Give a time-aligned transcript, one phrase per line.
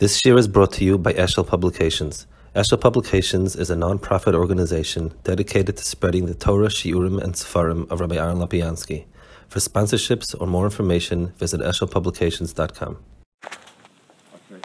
[0.00, 2.26] This year is brought to you by Eshel Publications.
[2.56, 8.00] Eshel Publications is a non-profit organization dedicated to spreading the Torah, Shiurim, and Sefarim of
[8.00, 9.04] Rabbi Aaron Lopiansky.
[9.48, 12.96] For sponsorships or more information, visit eshelpublications.com.
[13.44, 14.62] Okay.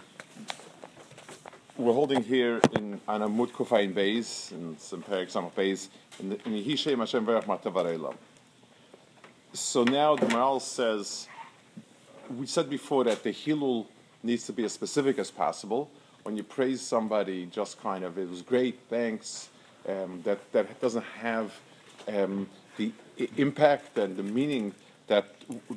[1.76, 7.26] We're holding here in Anamut Kufayin Beis, in some Samach Beis, in the Yehishem Hashem
[7.26, 8.14] Verach Matavarela.
[9.52, 11.28] So now the Maharal says,
[12.34, 13.88] we said before that the Hilul
[14.26, 15.90] needs to be as specific as possible.
[16.24, 19.48] When you praise somebody, just kind of, it was great, thanks,
[19.88, 21.52] um, that, that doesn't have
[22.08, 22.92] um, the
[23.36, 24.74] impact and the meaning
[25.06, 25.26] that,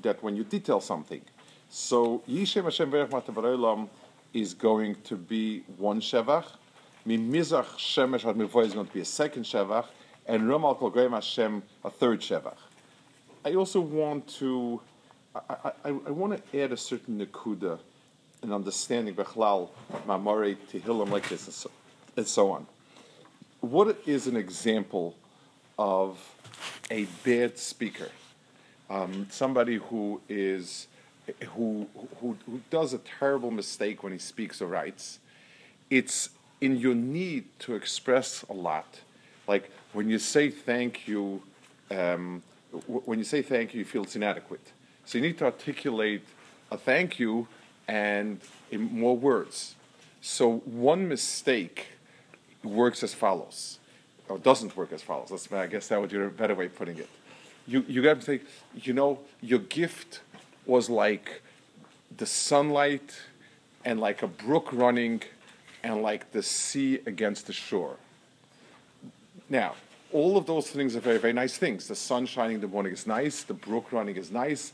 [0.01, 1.21] that when you detail something.
[1.69, 3.87] So, Yishem Hashem Verech Matavarelam
[4.33, 6.45] is going to be one Shevach.
[7.07, 9.85] Mimizach Shemesh Ad Mivoy is going to be a second Shevach.
[10.25, 12.57] And Ramal Kol Hashem a third Shevach.
[13.45, 14.81] I also want to,
[15.35, 17.79] I, I I want to add a certain Nakuda,
[18.41, 19.69] an understanding, Bechlal,
[20.07, 21.71] Mamare, Tehillim, like this, and so,
[22.15, 22.65] and so on.
[23.61, 25.15] What is an example
[25.77, 26.17] of
[26.89, 28.09] a bad speaker?
[28.89, 30.87] Um, somebody who is,
[31.53, 31.87] who,
[32.19, 35.19] who, who does a terrible mistake when he speaks or writes.
[35.89, 36.29] It's
[36.61, 39.01] in your need to express a lot.
[39.47, 41.41] Like when you say thank you,
[41.91, 44.71] um, w- when you say thank you, you feel it's inadequate.
[45.05, 46.23] So you need to articulate
[46.71, 47.47] a thank you
[47.89, 49.75] and in more words.
[50.21, 51.87] So one mistake
[52.63, 53.79] works as follows,
[54.27, 55.29] or doesn't work as follows.
[55.31, 57.09] That's, I guess that would be a better way of putting it.
[57.65, 58.41] You, you got to say,
[58.75, 60.21] you know, your gift
[60.67, 61.41] was like
[62.15, 63.19] the sunlight
[63.83, 65.23] and like a brook running
[65.83, 67.95] and like the sea against the shore.
[69.49, 69.73] Now,
[70.13, 71.87] all of those things are very, very nice things.
[71.87, 73.41] The sun shining in the morning is nice.
[73.43, 74.73] The brook running is nice.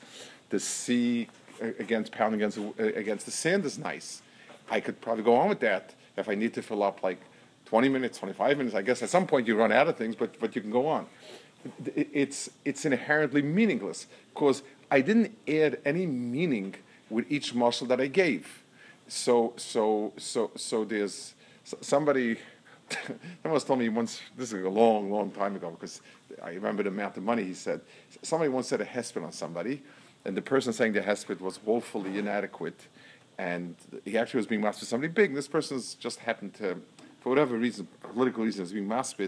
[0.50, 1.30] The sea
[1.62, 4.22] against pounding against against the sand is nice.
[4.70, 7.20] I could probably go on with that if I need to fill up like
[7.66, 8.76] 20 minutes, 25 minutes.
[8.76, 10.88] I guess at some point you run out of things, but, but you can go
[10.88, 11.08] on.
[11.96, 16.76] It's, it's inherently meaningless because I didn't add any meaning
[17.10, 18.64] with each muscle that I gave.
[19.08, 22.38] So, so, so, so there's somebody,
[23.44, 26.02] someone told me once, this is a long, long time ago, because
[26.44, 27.82] I remember the amount of money he said.
[28.22, 29.82] Somebody once said a hesped on somebody,
[30.26, 32.88] and the person saying the hesped was woefully inadequate,
[33.38, 35.30] and he actually was being masked for somebody big.
[35.30, 36.78] And this person's just happened to,
[37.22, 39.20] for whatever reason, political reason, was being masked,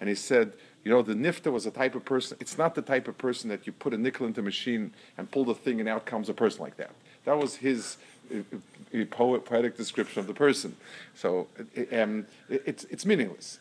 [0.00, 0.52] and he said,
[0.84, 2.36] you know, the nifta was a type of person.
[2.40, 5.30] It's not the type of person that you put a nickel into a machine and
[5.30, 6.92] pull the thing, and out comes a person like that.
[7.24, 7.98] That was his
[8.32, 10.76] uh, uh, poet, poetic description of the person.
[11.14, 11.48] So
[11.92, 13.58] um, it- it's, it's meaningless.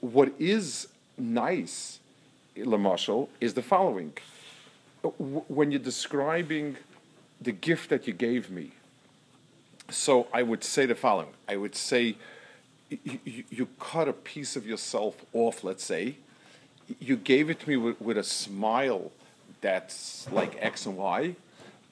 [0.00, 1.98] What is nice,
[2.56, 4.12] Lamashal, is the following.
[5.02, 6.76] When you're describing
[7.40, 8.72] the gift that you gave me,
[9.90, 11.32] so I would say the following.
[11.48, 12.16] I would say
[12.90, 16.16] you cut a piece of yourself off, let's say.
[16.98, 19.12] You gave it to me with, with a smile
[19.60, 21.36] that's like X and Y,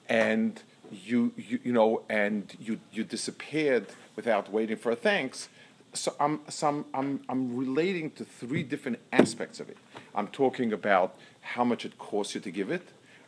[0.09, 5.49] and you, you, you know, and you, you disappeared without waiting for a thanks.
[5.93, 9.77] So I'm, so I'm, I'm, I'm relating to three different aspects of it.
[10.15, 12.87] I'm talking about how much it costs you to give it.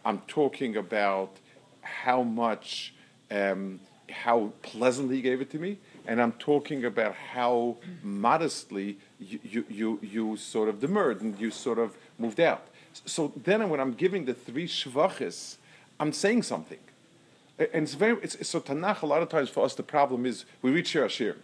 [0.08, 1.36] I'm talking about
[1.82, 2.94] how much,
[3.30, 5.76] um, how pleasantly he gave it to me,
[6.06, 11.50] and I'm talking about how modestly you, you, you, you sort of demurred and you
[11.50, 12.68] sort of moved out.
[13.04, 15.58] So then when I'm giving the three shvachis,
[16.00, 16.78] I'm saying something.
[17.58, 20.46] And it's very, it's, so Tanakh, a lot of times for us, the problem is
[20.62, 21.36] we reach Shir Hashir.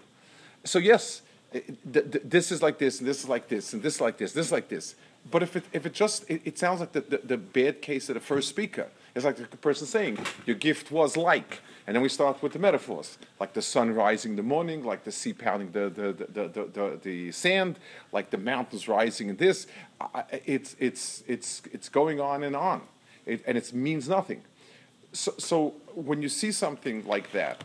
[0.64, 1.20] So yes,
[1.52, 4.16] th- th- this is like this, and this is like this, and this is like
[4.16, 4.94] this, this is like this.
[5.30, 8.08] But if it, if it just, it, it sounds like the, the, the bad case
[8.08, 8.88] of the first speaker.
[9.14, 12.58] It's like the person saying, your gift was like, and then we start with the
[12.58, 16.48] metaphors, like the sun rising in the morning, like the sea pounding the, the, the,
[16.48, 17.78] the, the, the, sand,
[18.10, 19.66] like the mountains rising in this.
[20.44, 22.82] It's, it's, it's, it's going on and on,
[23.24, 24.42] it, and it means nothing.
[25.12, 27.62] So, so when you see something like that,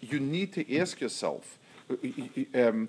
[0.00, 1.58] you need to ask yourself,
[2.54, 2.88] um,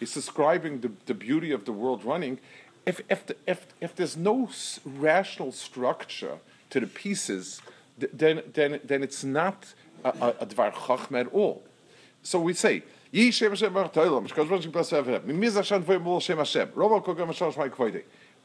[0.00, 2.38] Is describing the, the beauty of the world running.
[2.86, 4.48] If, if, the, if, if there's no
[4.84, 6.38] rational structure
[6.70, 7.60] to the pieces,
[7.98, 9.74] then, then, then it's not
[10.04, 11.62] a, a, Dvar Chachma at all.
[12.22, 12.82] So we say.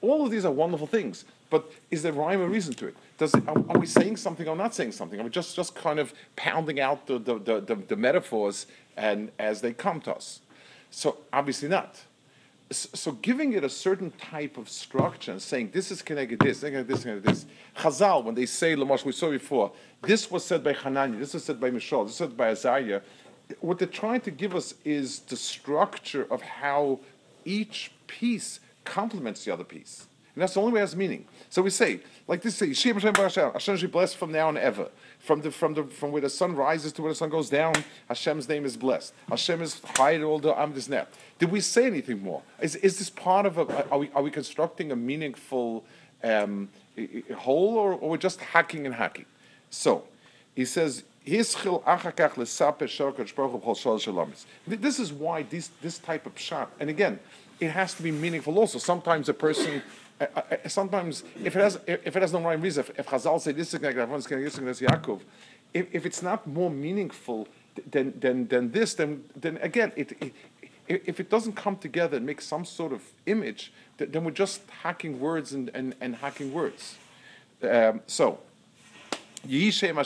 [0.01, 2.95] All of these are wonderful things, but is there rhyme or reason to it?
[3.17, 5.19] Does it, are, are we saying something or not saying something?
[5.19, 8.67] Are we just, just kind of pounding out the, the, the, the, the metaphors
[8.97, 10.41] and as they come to us?
[10.95, 11.99] So obviously not.
[12.71, 16.87] so giving it a certain type of structure and saying this is connected this, connected
[16.87, 17.45] this, connected this.
[17.75, 21.43] Chazal, when they say Lamash, we saw before, this was said by Hanani, this was
[21.43, 23.01] said by Mishal, this was said by Azariah.
[23.59, 27.01] What they're trying to give us is the structure of how
[27.43, 30.07] each piece complements the other piece.
[30.35, 31.25] And that's the only way it has meaning.
[31.49, 34.89] So we say, like this say, Hashem Hashem should be blessed from now and ever.
[35.19, 37.73] From the from the from where the sun rises to where the sun goes down,
[38.09, 39.13] Hashem's name is blessed.
[39.29, 41.07] Hashem is high all the Amdis net.
[41.39, 42.41] Did we say anything more?
[42.61, 45.85] Is, is this part of a are we are we constructing a meaningful
[46.21, 46.67] um,
[47.37, 49.25] whole or, or we're just hacking and hacking?
[49.69, 50.03] So
[50.53, 51.55] he says this
[54.99, 57.19] is why this, this type of shot, and again,
[57.59, 58.79] it has to be meaningful also.
[58.79, 59.81] Sometimes a person
[60.19, 63.41] uh, uh, sometimes if it has if it has no rhyme reason, if, if Chazal
[63.41, 63.81] say this this
[64.53, 65.21] is Yaakov,
[65.73, 67.47] if, if it's not more meaningful
[67.91, 70.33] than than than this, then then again it, it
[70.87, 75.19] if it doesn't come together and make some sort of image, then we're just hacking
[75.19, 76.97] words and, and, and hacking words.
[77.63, 78.39] Um, so,
[79.43, 79.97] Hashem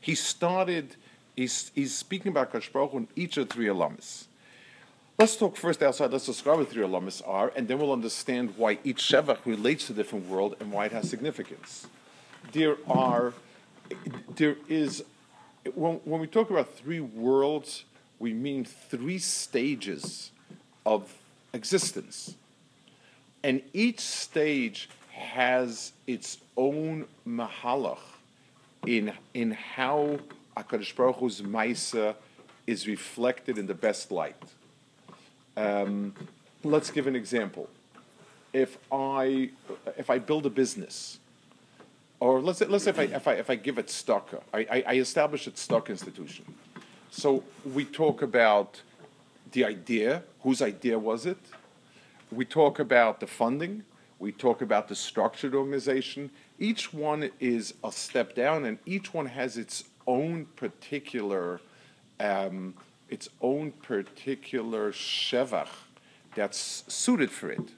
[0.00, 0.96] He started,
[1.36, 4.24] he's, he's speaking about Kadosh each of the three alamis.
[5.18, 6.10] Let's talk first outside.
[6.10, 9.92] Let's describe what three alamis are, and then we'll understand why each shevach relates to
[9.92, 11.86] a different world and why it has significance.
[12.52, 13.32] There are,
[14.34, 15.04] there is,
[15.74, 17.84] when, when we talk about three worlds,
[18.18, 20.32] we mean three stages
[20.84, 21.14] of
[21.52, 22.34] existence,
[23.42, 27.98] and each stage has its own mahalach
[28.86, 30.18] in in how
[30.56, 32.14] Hakadosh Baruch Hu's Maisa
[32.66, 34.42] is reflected in the best light.
[35.56, 36.14] Um,
[36.64, 37.68] let's give an example.
[38.52, 39.50] If I
[39.98, 41.18] if I build a business,
[42.20, 44.58] or let's say, let's say if I if I if I give it stock, I,
[44.58, 46.44] I, I establish a stock institution.
[47.10, 47.44] So
[47.74, 48.80] we talk about
[49.52, 50.22] the idea.
[50.42, 51.38] Whose idea was it?
[52.32, 53.84] We talk about the funding.
[54.18, 56.30] We talk about the structured organization.
[56.58, 61.60] Each one is a step down, and each one has its own particular
[62.18, 62.74] um,
[63.08, 65.68] its own particular shevach
[66.34, 67.70] that's suited for it.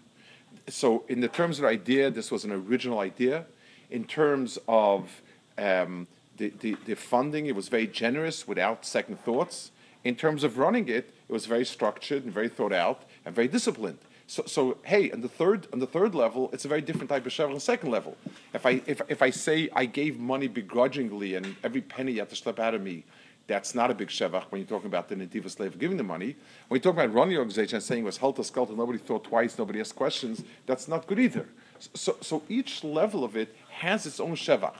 [0.68, 3.46] So, in the terms of the idea, this was an original idea.
[3.90, 5.22] In terms of
[5.56, 9.70] um, the, the, the, funding, it was very generous without second thoughts.
[10.04, 13.48] In terms of running it, it was very structured and very thought out and very
[13.48, 13.98] disciplined.
[14.28, 17.26] So, so hey, on the third on the third level, it's a very different type
[17.26, 17.48] of shevach.
[17.48, 18.16] On the second level,
[18.54, 22.28] if I if, if I say I gave money begrudgingly and every penny you have
[22.28, 23.04] to slip out of me
[23.48, 26.36] that's not a big shevach when you're talking about the nativa slave giving the money.
[26.68, 29.24] When you're talking about running the organization and saying it was helter skelter, nobody thought
[29.24, 31.48] twice, nobody asked questions, that's not good either.
[31.94, 34.76] So, so each level of it has its own shevach.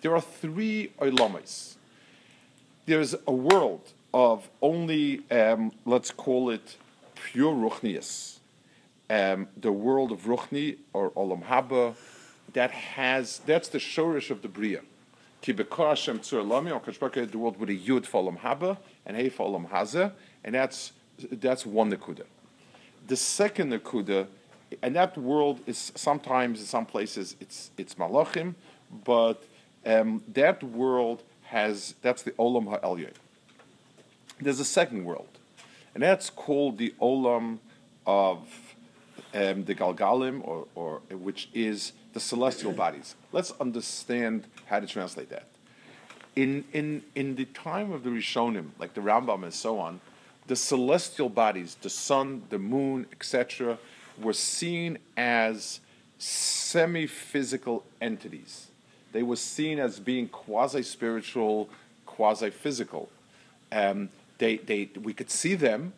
[0.00, 1.74] There are three olamas.
[2.86, 6.76] There's a world of only, um, let's call it
[7.16, 8.38] pure ruchnius.
[9.10, 11.94] Um, the world of ruchni or olam haba,
[12.54, 14.80] that has, that's the shorish of the bria.
[15.44, 19.46] Ki Hashem tzur lami, the world with a yud for olam haba and hey for
[19.46, 20.12] olam haza,
[20.42, 20.92] and that's
[21.30, 22.24] that's one nekuda.
[23.06, 24.26] The second nekuda,
[24.82, 28.54] and that world is sometimes in some places it's it's malachim,
[29.04, 29.44] but
[29.84, 33.12] um, that world has that's the olam ha'elyon.
[34.40, 35.28] There's a second world,
[35.92, 37.58] and that's called the olam
[38.06, 38.63] of
[39.34, 43.14] um, the galgalim, or, or which is the celestial bodies.
[43.32, 45.46] Let's understand how to translate that.
[46.36, 50.00] In, in, in the time of the Rishonim, like the Rambam and so on,
[50.46, 53.78] the celestial bodies, the sun, the moon, etc.,
[54.20, 55.80] were seen as
[56.18, 58.68] semi physical entities.
[59.12, 61.68] They were seen as being quasi spiritual,
[62.04, 63.08] quasi physical.
[63.72, 65.92] Um, they, they, we could see them,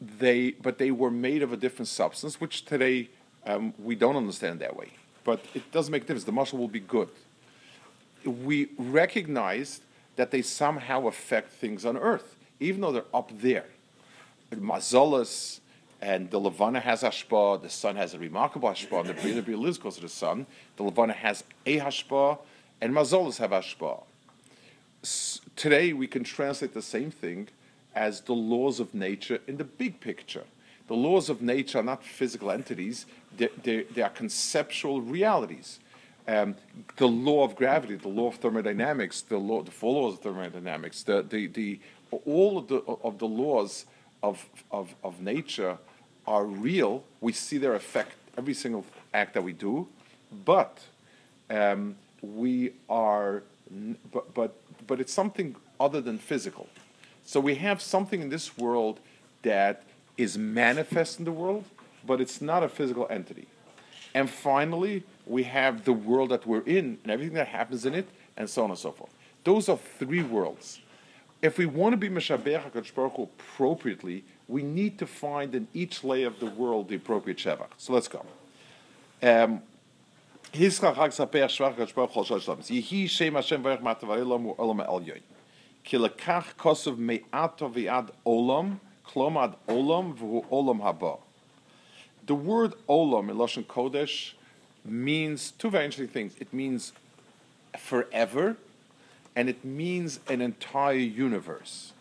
[0.00, 3.08] they, but they were made of a different substance, which today
[3.46, 4.90] um, we don't understand that way
[5.26, 6.24] but it doesn't make a difference.
[6.24, 7.08] The muscle will be good.
[8.24, 9.82] We recognized
[10.14, 13.66] that they somehow affect things on earth, even though they're up there.
[14.54, 15.58] Mazolas
[16.00, 19.78] and the Levana has Hashpa, the sun has a remarkable Hashpa, and the Bria lives
[19.78, 20.46] close to the sun.
[20.76, 22.38] The Levana has a Hashpa,
[22.80, 24.04] and Mazolas have Hashpa.
[25.56, 27.48] today we can translate the same thing
[27.96, 30.44] as the laws of nature in the big picture.
[30.86, 35.80] The laws of nature are not physical entities, they, they, they are conceptual realities.
[36.28, 36.56] Um,
[36.96, 41.02] the law of gravity, the law of thermodynamics, the law, the four laws of thermodynamics,
[41.02, 41.80] the, the, the,
[42.24, 43.86] all of the, of the laws
[44.22, 45.78] of, of, of nature
[46.26, 47.04] are real.
[47.20, 48.84] We see their effect every single
[49.14, 49.88] act that we do,
[50.44, 50.80] but
[51.48, 53.42] um, we are,
[54.12, 56.68] but, but, but it's something other than physical.
[57.26, 59.00] So we have something in this world
[59.42, 59.82] that
[60.16, 61.64] is manifest in the world,
[62.06, 63.48] but it's not a physical entity.
[64.14, 68.08] And finally, we have the world that we're in and everything that happens in it,
[68.36, 69.10] and so on and so forth.
[69.42, 70.80] Those are three worlds.
[71.42, 75.66] If we want to be Meshabech HaKadosh Baruch Hu appropriately, we need to find in
[75.74, 77.68] each layer of the world the appropriate Shevach.
[77.76, 78.24] So let's go.
[79.22, 79.62] Um,
[85.86, 85.90] Elyon.
[85.90, 91.18] Ki lekach kosov me'ato v'ad olam, klom olam v'hu olam haba.
[92.26, 94.32] The word olam in Lashon Kodesh
[94.84, 96.36] means two very interesting things.
[96.40, 96.92] It means
[97.78, 98.56] forever,
[99.34, 101.92] and it means an entire universe.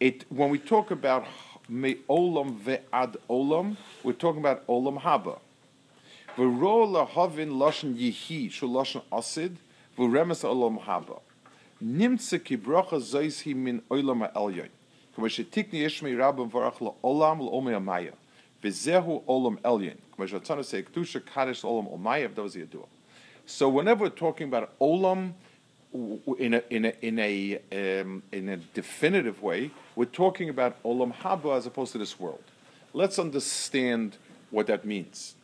[0.00, 1.26] It when we talk about
[1.68, 5.38] me olam ve'ad olam, we're talking about olam haba.
[6.36, 9.56] V'ro lahavin lashon yihi shul lashon asid
[9.96, 11.20] v'remes olam haba.
[11.82, 12.38] Nimtze
[13.42, 14.68] hi min olam ha'elyon.
[15.14, 18.12] Kama varach amaya.
[18.62, 19.96] Olam elyon.
[20.16, 22.28] Kama say k'tusha kadesh omaya.
[23.46, 25.32] So whenever we're talking about olam,
[26.38, 31.14] in a, in a, in a, um, in a definitive way, we're talking about olam
[31.14, 32.42] haba as opposed to this world.
[32.92, 34.16] Let's understand
[34.50, 35.34] what that means.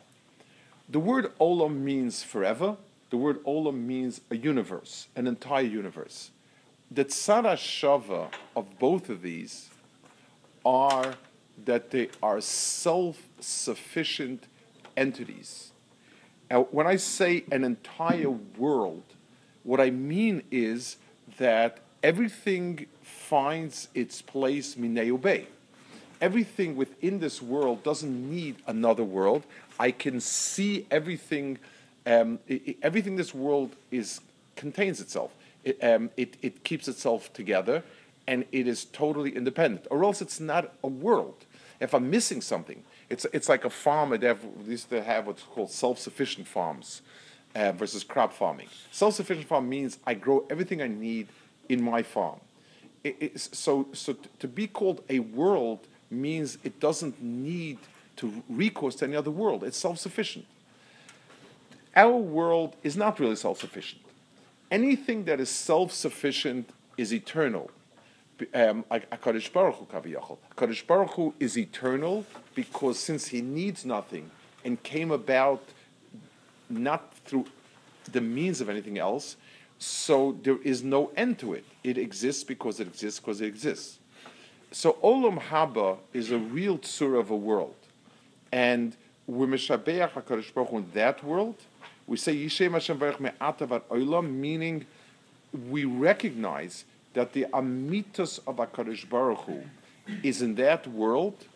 [0.89, 2.77] The word olam means forever.
[3.11, 6.31] The word olam means a universe, an entire universe.
[6.91, 9.71] The tzara shava of both of these
[10.65, 11.15] are
[11.65, 14.47] that they are self-sufficient
[14.97, 15.73] entities.
[16.51, 19.03] Now, when I say an entire world,
[19.63, 20.97] what I mean is
[21.39, 25.49] that everything finds its place mineu bay.
[26.21, 29.45] Everything within this world doesn't need another world.
[29.79, 31.59] I can see everything.
[32.07, 34.21] Um, i- i- everything in this world is
[34.57, 35.33] contains itself.
[35.65, 37.83] It, um, it, it keeps itself together,
[38.27, 39.87] and it is totally independent.
[39.91, 41.45] Or else it's not a world.
[41.81, 45.43] If I'm missing something, it's it's like a farmer that have- used to have what's
[45.43, 47.03] called self-sufficient farms
[47.55, 48.69] uh, versus crop farming.
[48.91, 51.29] Self-sufficient farm means I grow everything I need
[51.69, 52.41] in my farm.
[53.03, 55.81] It- so, so t- to be called a world
[56.11, 57.79] means it doesn't need
[58.17, 59.65] to recourse to any other world.
[59.65, 60.47] It's self-sufficient.
[61.97, 64.03] Our world is not really self-sufficient.
[64.71, 67.71] Anything that is self-sufficient is eternal.
[68.53, 74.31] Um, like Hakadosh Baruch Hu Baruch Hu is eternal because since he needs nothing
[74.65, 75.63] and came about
[76.69, 77.47] not through
[78.11, 79.37] the means of anything else,
[79.79, 81.65] so there is no end to it.
[81.85, 83.99] It exists because it exists because it exists.
[84.73, 87.77] So Olam Haba is a real tzur of a world,
[88.51, 88.97] and
[89.29, 91.57] we're mishabeach Hakadosh Baruch Hu in that world.
[92.07, 94.87] We say Yishem Hashem Baruch Me'ata Var Olam, meaning
[95.71, 96.85] we recognize
[97.15, 99.63] that the amitus of Hakadosh Baruch Hu
[100.23, 101.47] is in that world,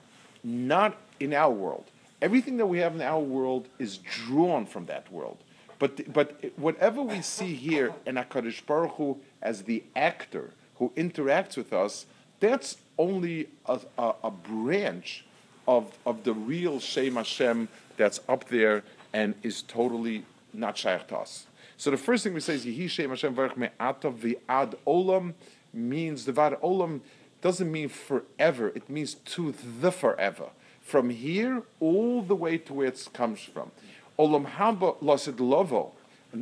[0.42, 1.84] not in our world.
[2.22, 5.38] Everything that we have in our world is drawn from that world.
[5.78, 11.56] But, but whatever we see here in HaKadosh Baruch Hu as the actor who interacts
[11.56, 12.06] with us,
[12.40, 15.24] that's only a, a, a branch
[15.68, 20.24] of, of the real Shem Hashem that's up there and is totally
[20.58, 21.46] not shaykh to us.
[21.76, 25.34] So the first thing we say is Yehi Shem Hashem Baruch Me'ata V'ad Olam
[25.72, 27.00] means the Vad Olam
[27.40, 30.50] doesn't mean forever, it means to the forever.
[30.80, 33.70] From here all the way to where it comes from.
[34.18, 35.92] Olam Haba Lasid Lovo.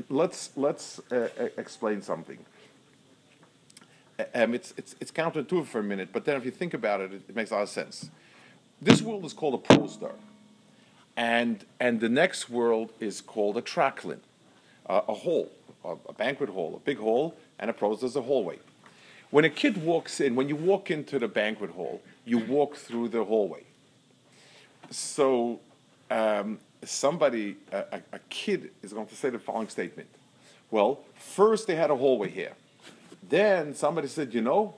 [0.08, 2.38] Let's let's uh, uh, explain something.
[4.35, 7.12] Um, it's, it's, it's counterintuitive for a minute, but then if you think about it,
[7.12, 8.11] it, it makes a lot of sense.
[8.80, 10.14] This world is called a prostar,
[11.16, 14.20] and, and the next world is called a tracklin,
[14.87, 15.50] uh, a hall,
[15.85, 18.58] a, a banquet hall, a big hall, and a prostar is a hallway.
[19.30, 23.08] When a kid walks in, when you walk into the banquet hall, you walk through
[23.08, 23.64] the hallway.
[24.90, 25.61] So
[26.11, 30.08] um, somebody, a- a kid, is going to say the following statement.
[30.70, 32.52] Well, first they had a hallway here.
[33.28, 34.75] Then somebody said, you know,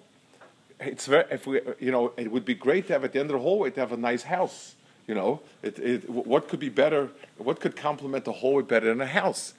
[0.81, 3.31] it's very, if we, you know, it would be great to have at the end
[3.31, 4.75] of the hallway to have a nice house.
[5.09, 7.09] You know, it, it, what could be better?
[7.39, 9.55] What could complement the hallway better than a house?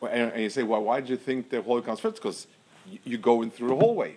[0.00, 2.14] And, and you say, well, why did you think the hallway comes first?
[2.16, 2.46] Because
[3.04, 4.14] you go in through the hallway,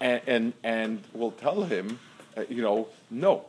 [0.00, 2.00] and and, and we'll tell him,
[2.36, 3.44] uh, you know, no.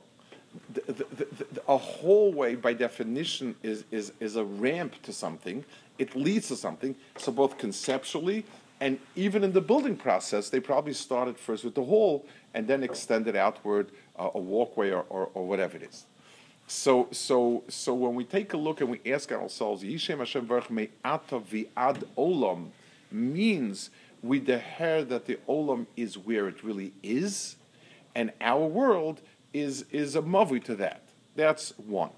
[0.74, 5.64] The, the, the- a hallway, by definition, is, is, is a ramp to something.
[6.00, 6.96] It leads to something.
[7.18, 8.46] So both conceptually
[8.82, 12.84] and even in the building process, they probably started first with the hall and then
[12.84, 16.06] extended outward uh, a walkway or, or, or whatever it is.
[16.70, 20.70] So, so, so when we take a look and we ask ourselves, Yishem Hashem Baruch
[20.70, 22.68] Me'ata Vi'ad Olam,
[23.12, 23.90] means
[24.22, 27.56] we declare that the Olam is where it really is,
[28.14, 29.20] and our world
[29.52, 31.02] is, is a mavu to that.
[31.36, 32.12] That's one.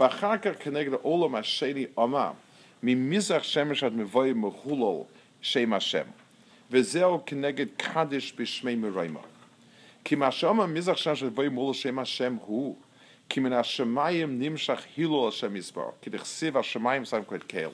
[0.00, 2.36] V'achakar keneged Olam Hasheni Ama,
[2.82, 5.04] Mimizach Shemesh Ad Mevoy Mechulol
[5.42, 6.06] Shem Hashem,
[6.72, 9.20] V'zeo keneged Kaddish B'Shmei Merayma.
[10.04, 12.74] Ki Mashama Mizach Shemesh Ad Mevoy Mechulol Shem Hashem Hu,
[13.29, 17.69] כי מן השמיים נמשך הילול השם יסבור, כי דכסיב השמיים שם כבד קהל.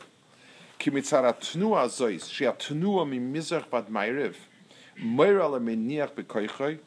[0.80, 4.34] כי מצד התנועה הזויס, שהתנועה ממזרח ועד מערב,
[4.98, 6.78] מוירה למניח בכויכוי,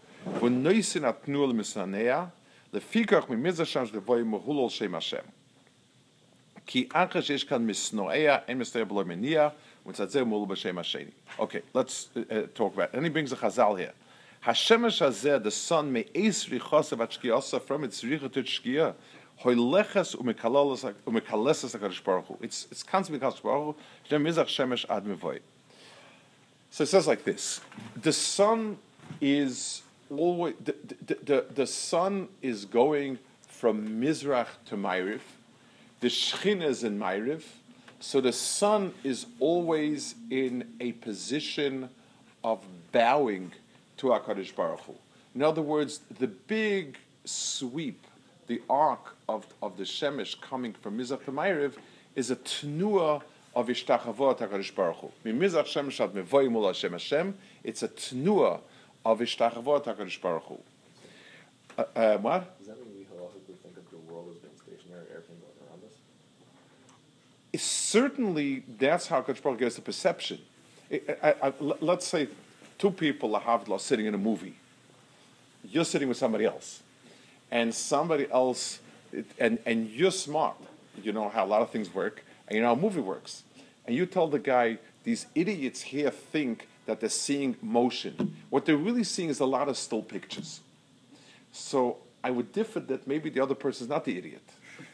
[0.43, 2.27] ונויסין התנועה למסנניה,
[2.73, 5.23] לפיכך ממזרח שם של בואי מהולל שם השם.
[6.67, 9.53] כי אחרי שיש כאן מסנועיה, אין מסתר בלא מניח,
[9.85, 12.95] Okay, let's uh, uh, talk about it.
[12.95, 13.93] And he brings a chazal here.
[14.48, 18.94] Hashemesh hazeh, the sun, may eis richosav at shkiyasa from its richa to shkiya,
[19.42, 22.38] hoileches umekaleses HaKadosh Baruch Hu.
[22.42, 25.42] It's, it's constantly HaKadosh Baruch Hu, shem mizach shemesh ad mevoy.
[26.72, 27.60] So it says like this,
[28.02, 28.78] the sun
[29.20, 30.76] is always, the,
[31.06, 35.20] the, the, the sun is going from Mizrach to Ma'ariv,
[36.00, 37.44] the Shechin is in Ma'ariv,
[38.00, 41.90] so the sun is always in a position
[42.46, 42.64] of
[42.94, 43.52] bowing
[43.98, 44.96] to HaKadosh Baruch Hu.
[45.36, 48.06] In other words, the big sweep,
[48.48, 51.74] the arc of, of the Shemesh coming from Mizrach to Ma'ariv
[52.16, 53.22] is a tnua
[53.56, 55.12] of Ishtachavot HaKadosh Baruch Hu.
[55.26, 58.62] Mimizach Shemesh ad mevoyim ul Hashem Hashem, it's a tnua
[59.04, 60.60] of Ishtachavot HaKadosh Baruch Hu.
[61.78, 62.58] Uh, uh, what?
[62.60, 65.84] Does that mean we halachically think of the world as being stationary, everything goes around
[65.86, 65.98] us?
[67.54, 70.40] It's certainly that's how Kodesh Baruch gets the perception.
[70.92, 72.30] I, I, I, let's say
[72.78, 74.56] two people are sitting in a movie.
[75.64, 76.82] You're sitting with somebody else,
[77.52, 78.80] and somebody else,
[79.40, 80.56] and and you're smart.
[81.04, 83.44] You know how a lot of things work, and you know how a movie works.
[83.86, 88.36] And you tell the guy, these idiots here think that they're seeing motion.
[88.50, 90.62] What they're really seeing is a lot of still pictures.
[91.52, 94.44] So I would differ that maybe the other person is not the idiot,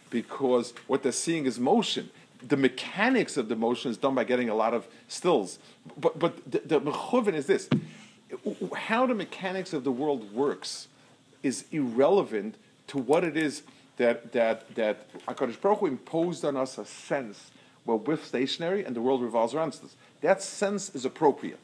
[0.09, 2.09] because what they're seeing is motion
[2.47, 5.59] the mechanics of the motion is done by getting a lot of stills.
[5.97, 7.69] But, but the, the mechuvin is this
[8.75, 10.87] how the mechanics of the world works
[11.43, 12.55] is irrelevant
[12.87, 13.63] to what it is
[13.97, 17.51] that, that, that HaKadosh Baruch Hu imposed on us a sense
[17.85, 19.95] where we're stationary and the world revolves around us.
[20.21, 21.59] That sense is appropriate.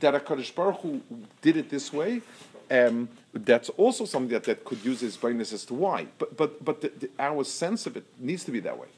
[0.00, 1.00] That HaKadosh Baruch Hu
[1.42, 2.22] did it this way,
[2.70, 6.06] um, that's also something that, that could use his brightness as to why.
[6.18, 8.88] But, but, but the, the, our sense of it needs to be that way.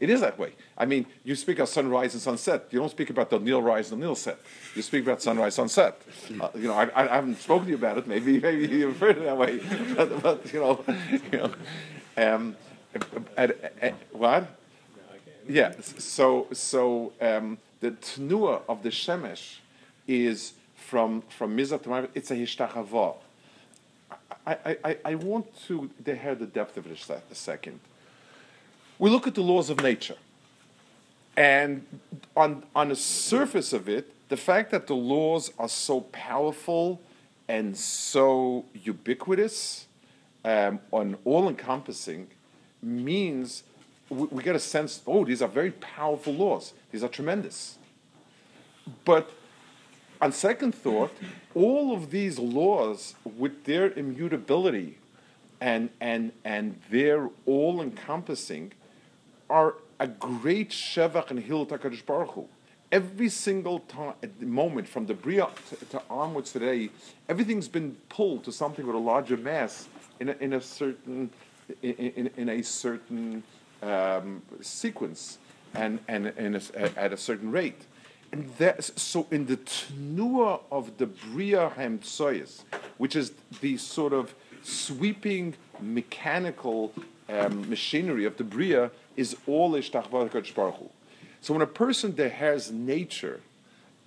[0.00, 0.52] It is that way.
[0.76, 2.66] I mean, you speak of sunrise and sunset.
[2.70, 4.38] You don't speak about the Nil rise and the Nil set.
[4.74, 6.00] You speak about sunrise, sunset.
[6.40, 8.06] Uh, you know, I, I, haven't spoken to you about it.
[8.06, 9.60] Maybe, maybe you've heard it that way.
[9.96, 10.84] but, but, you know,
[11.32, 11.54] you know,
[12.16, 12.56] um,
[13.36, 14.48] at, at, what?
[15.48, 15.72] Yeah.
[15.80, 19.58] So, so um, the tnua of the shemesh
[20.08, 23.16] is from from mizah to It's a hishtachava.
[24.46, 26.98] I, I, I want to hear the depth of it
[27.30, 27.80] a second
[28.98, 30.16] we look at the laws of nature.
[31.36, 31.84] And
[32.36, 37.00] on, on the surface of it, the fact that the laws are so powerful
[37.48, 39.86] and so ubiquitous
[40.44, 42.28] um, and all encompassing
[42.82, 43.64] means
[44.08, 47.78] we, we, get a sense oh, these are very powerful laws, these are tremendous.
[49.04, 49.30] But
[50.20, 51.12] on second thought,
[51.54, 54.98] all of these laws, with their immutability
[55.60, 58.72] and, and, and their all encompassing,
[59.48, 62.48] are a great shevach and hill Takadish Baruch Hu.
[62.92, 66.90] Every single time, moment from the Bria to, to, onwards today,
[67.28, 69.88] everything's been pulled to something with a larger mass
[70.20, 71.30] in a, in a certain
[71.82, 73.42] in, in, in a certain
[73.82, 75.38] um, sequence
[75.74, 77.86] and and, and a, at a certain rate.
[78.32, 82.62] And that, so in the tnua of the Bria Hamtsoyas,
[82.98, 86.92] which is the sort of sweeping mechanical
[87.28, 90.90] um, machinery of the Bria, is all Ishtachvar HaKadosh Baruch Hu.
[91.40, 93.40] So when a person that has nature,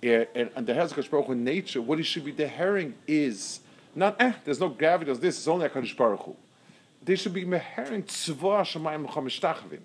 [0.02, 3.60] eh, and, and has HaKadosh Baruch Hu nature, what he should be dehering is
[3.94, 6.36] not, eh, there's no gravity, there's this, it's only HaKadosh Baruch Hu.
[7.04, 9.80] They should be mehering tzvah shemayim chamishtachavim.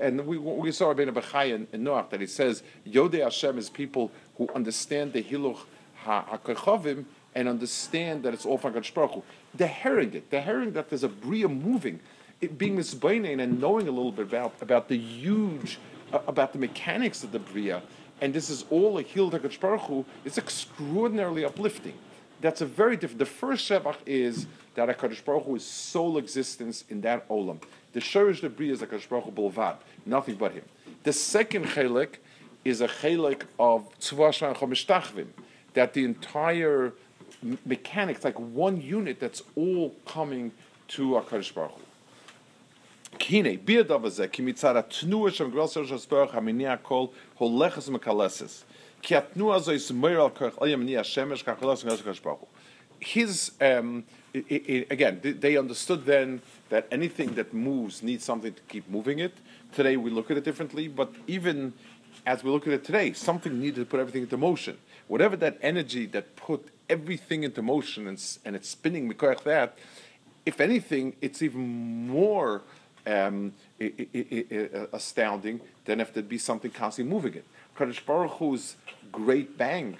[0.00, 3.68] And we, we saw Rabbeinu Bechai in, in Noach that he says, Yodei Hashem is
[3.68, 5.58] people who understand the hiluch
[5.96, 9.64] ha-kechavim and understand that it's all from HaKadosh Baruch Hu.
[9.64, 10.24] Herring it.
[10.30, 12.00] Herring that there's a bria moving
[12.48, 15.78] being misbainin and knowing a little bit about, about the huge,
[16.12, 17.82] uh, about the mechanics of the Bria,
[18.20, 21.94] and this is all a Hil Baruch Hu, it's extraordinarily uplifting.
[22.40, 23.20] That's a very different.
[23.20, 27.62] The first Shevach is that HaKadosh Baruch Hu is sole existence in that Olam.
[27.92, 29.76] The Shorish the Bria is HaKadosh Baruch Hu Bolvad,
[30.06, 30.64] nothing but him.
[31.04, 32.16] The second Chelik
[32.64, 35.26] is a Chelik of Tzvah Shman Chomishtachvim
[35.74, 36.92] that the entire
[37.64, 40.52] mechanics, like one unit that's all coming
[40.88, 41.81] to HaKadosh Baruch Hu.
[43.18, 44.42] Kine, bir davar ze, ki
[45.30, 45.84] shem grosser
[46.84, 47.10] kol
[51.04, 52.46] shemesh.
[53.00, 58.54] His, um, i- i- i- again, they understood then that anything that moves needs something
[58.54, 59.32] to keep moving it.
[59.74, 61.72] Today we look at it differently, but even
[62.24, 64.76] as we look at it today, something needed to put everything into motion.
[65.08, 69.08] Whatever that energy that put everything into motion and, and it's spinning,
[69.44, 69.76] that,
[70.46, 72.62] if anything, it's even more
[73.06, 77.44] um, uh, astounding Then, if there'd be something constantly moving it.
[77.76, 78.76] Kaddish Baruch Hu's
[79.10, 79.96] great bang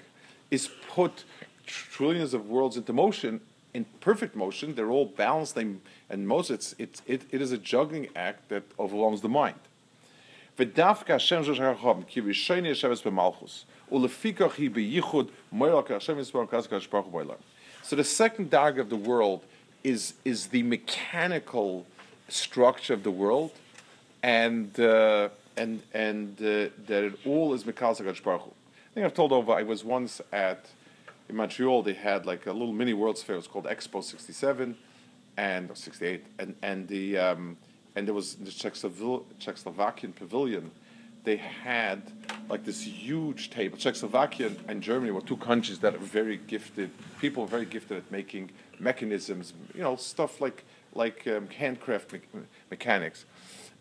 [0.51, 1.23] is put
[1.65, 3.41] trillions of worlds into motion
[3.73, 4.75] in perfect motion.
[4.75, 5.67] They're all balanced, they,
[6.09, 9.59] and most it's, it it, it is a juggling act that overwhelms the mind.
[17.81, 19.41] So the second dag of the world
[19.83, 21.85] is is the mechanical
[22.29, 23.51] structure of the world,
[24.21, 29.51] and, uh, and, and uh, that it all is Mikal I think I've told over,
[29.53, 30.67] I was once at,
[31.29, 34.77] in Montreal, they had like a little mini World's Fair, it was called Expo 67,
[35.37, 37.57] and 68, and, and the, um,
[37.95, 40.71] and there was the Czechoslovak- Czechoslovakian pavilion.
[41.23, 42.11] They had
[42.49, 43.77] like this huge table.
[43.77, 46.89] Czechoslovakia and Germany were two countries that are very gifted.
[47.21, 49.53] People very gifted at making mechanisms.
[49.73, 52.21] You know, stuff like like um, handcraft me-
[52.69, 53.25] mechanics.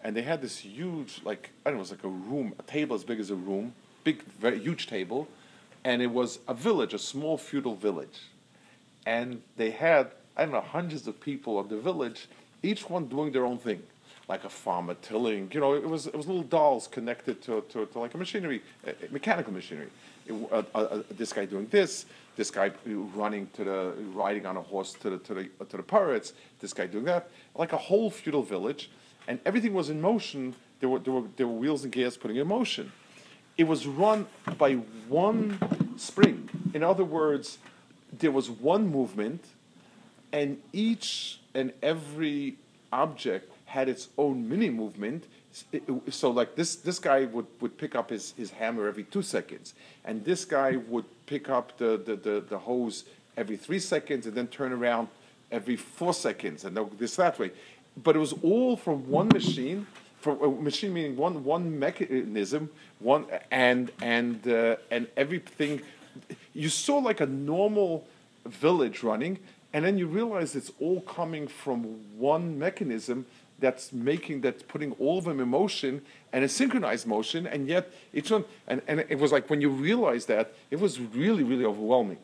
[0.04, 2.62] And they had this huge, like I don't know, it was like a room, a
[2.62, 5.28] table as big as a room, big, very huge table,
[5.84, 8.30] and it was a village, a small feudal village.
[9.06, 12.28] And they had I don't know hundreds of people of the village,
[12.62, 13.82] each one doing their own thing,
[14.32, 15.50] like a farmer tilling.
[15.52, 18.62] You know, it was it was little dolls connected to, to, to like a machinery,
[18.86, 19.90] uh, mechanical machinery.
[20.26, 22.70] It, uh, uh, this guy doing this, this guy
[23.14, 26.32] running to the riding on a horse to the to the to the pirates.
[26.60, 28.90] This guy doing that, like a whole feudal village,
[29.28, 30.54] and everything was in motion.
[30.80, 32.90] There were there were there were wheels and gears putting in motion.
[33.58, 34.76] It was run by
[35.08, 35.58] one
[35.98, 36.48] spring.
[36.72, 37.58] In other words,
[38.18, 39.44] there was one movement,
[40.32, 42.56] and each and every
[42.90, 45.24] object had its own mini movement.
[46.10, 49.72] So, like this, this guy would, would pick up his, his hammer every two seconds,
[50.04, 53.04] and this guy would pick up the, the, the, the hose
[53.38, 55.08] every three seconds, and then turn around
[55.50, 57.50] every four seconds, and this that way.
[57.96, 59.86] But it was all from one machine,
[60.20, 65.80] from a machine meaning one one mechanism, one and and uh, and everything.
[66.52, 68.06] You saw like a normal
[68.44, 69.38] village running,
[69.72, 71.78] and then you realize it's all coming from
[72.18, 73.24] one mechanism
[73.62, 77.90] that's making that's putting all of them in motion and a synchronized motion, and yet
[78.12, 81.64] each one and, and it was like when you realize that it was really really
[81.64, 82.18] overwhelming.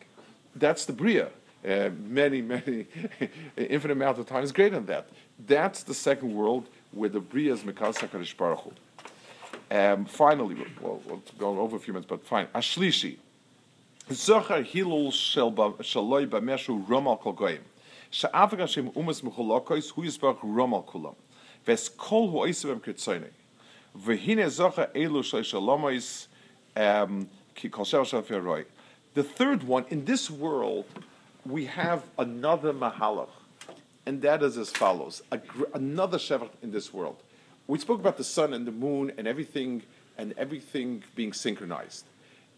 [0.54, 1.30] That's the bria.
[1.66, 2.86] Uh, many, many,
[3.56, 5.08] infinite amount of times greater than that.
[5.46, 8.74] That's the second world where the bria is Mekas HaKadosh Baruch.
[9.70, 12.46] Um, finally, well, we'll go over a few minutes, but fine.
[12.54, 13.16] Ashlishi.
[14.10, 14.40] Shel
[15.50, 17.62] ba- shaloi b'meshu romal kol goyim.
[18.10, 21.14] She'avik Hashem umas mecholokois hu yisbarach romal kulam.
[21.68, 22.32] Ves kol.
[22.32, 23.28] V'hine
[24.48, 25.22] zocher elu
[27.54, 27.84] ki kol.
[29.14, 30.86] The third one, in this world,
[31.44, 33.28] we have another mahalach,
[34.06, 37.16] and that is as follows: gr- another shevet in this world.
[37.66, 39.82] We spoke about the sun and the moon and everything,
[40.16, 42.06] and everything being synchronized.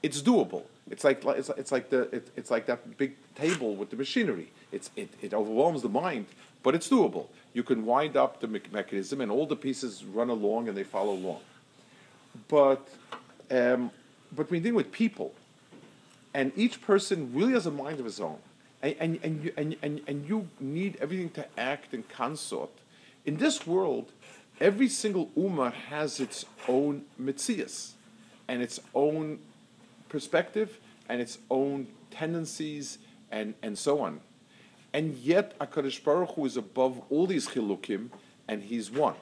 [0.02, 0.64] It's doable.
[0.90, 4.50] It's like it's, it's like the it, it's like that big table with the machinery.
[4.72, 6.26] It's it, it overwhelms the mind,
[6.62, 7.26] but it's doable.
[7.52, 10.84] You can wind up the me- mechanism, and all the pieces run along and they
[10.84, 11.40] follow along.
[12.48, 12.88] But
[13.50, 13.90] um,
[14.34, 15.34] but when dealing with people,
[16.32, 18.38] and each person really has a mind of his own,
[18.82, 22.70] and, and, and, you, and, and, and you need everything to act in consort.
[23.26, 24.12] In this world,
[24.60, 27.92] every single ummah has its own mitzias,
[28.48, 29.40] and its own
[30.10, 32.98] perspective, and its own tendencies,
[33.30, 34.20] and, and so on.
[34.92, 38.10] And yet, HaKadosh Baruch Hu is above all these chilukim,
[38.46, 39.14] and He's one.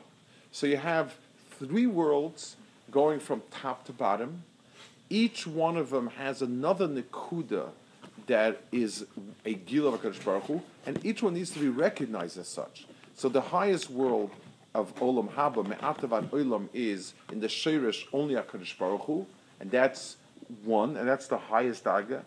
[0.51, 1.15] So you have
[1.51, 2.57] three worlds
[2.91, 4.43] going from top to bottom.
[5.11, 7.69] Each one of them has another nikuda
[8.27, 9.07] that is
[9.45, 12.87] a gil of HaKadosh Baruch Hu, and each one needs to be recognized as such.
[13.17, 14.31] So the highest world
[14.75, 19.27] of Olam Haba, Me'atavat Olam, is in the Shirish only HaKadosh Baruch Hu,
[19.61, 20.17] and that's
[20.65, 22.23] one, and that's the highest daga.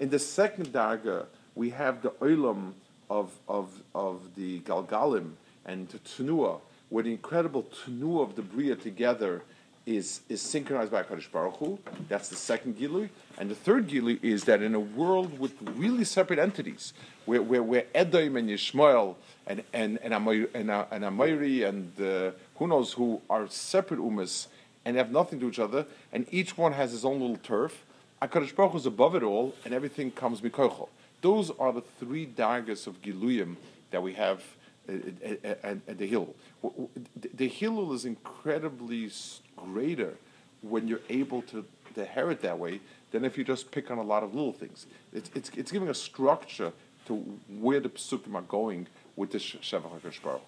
[0.00, 2.72] In the second daga, we have the Olam
[3.10, 5.32] of, of, of the Galgalim
[5.66, 9.42] and the Tunua, where the incredible Tunua of the Bria together
[9.86, 11.78] is, is synchronized by Kaddish Baruch Hu.
[12.08, 13.08] That's the second Gilui.
[13.38, 16.92] And the third Gilui is that in a world with really separate entities,
[17.24, 20.12] where, where, where Edom and Yishmael and, and, and,
[20.54, 24.48] and, uh, and Amoiri and uh, who knows who are separate umas
[24.88, 27.84] and have nothing to each other, and each one has his own little turf,
[28.22, 30.88] HaKadosh Baruch is above it all, and everything comes mikocho.
[31.20, 33.56] Those are the three dagas of Giluyim
[33.90, 34.42] that we have
[34.88, 36.34] at, the Hill.
[37.34, 39.10] The Hillel is incredibly
[39.56, 40.14] greater
[40.62, 44.02] when you're able to, to inherit that way than if you just pick on a
[44.02, 44.86] lot of little things.
[45.12, 46.72] It's, it's, it's giving a structure
[47.08, 47.16] to
[47.60, 50.40] where the psukim are going with this Shevach HaKadosh.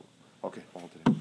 [0.42, 0.62] Okay,
[1.04, 1.18] today.